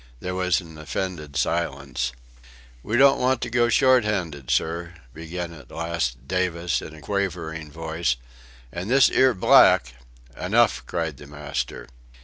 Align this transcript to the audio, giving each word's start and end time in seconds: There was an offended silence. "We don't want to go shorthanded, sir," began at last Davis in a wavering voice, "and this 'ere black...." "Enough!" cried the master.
There 0.19 0.33
was 0.33 0.59
an 0.61 0.79
offended 0.79 1.37
silence. 1.37 2.11
"We 2.81 2.97
don't 2.97 3.19
want 3.19 3.39
to 3.41 3.51
go 3.51 3.69
shorthanded, 3.69 4.49
sir," 4.49 4.95
began 5.13 5.53
at 5.53 5.69
last 5.69 6.27
Davis 6.27 6.81
in 6.81 6.95
a 6.95 7.05
wavering 7.07 7.69
voice, 7.71 8.15
"and 8.73 8.89
this 8.89 9.11
'ere 9.11 9.35
black...." 9.35 9.93
"Enough!" 10.35 10.87
cried 10.87 11.17
the 11.17 11.27
master. 11.27 11.87